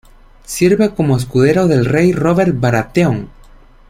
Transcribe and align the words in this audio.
Sirve 0.47 0.95
como 0.95 1.15
escudero 1.15 1.67
del 1.67 1.85
rey 1.85 2.11
Robert 2.11 2.59
Baratheon. 2.59 3.29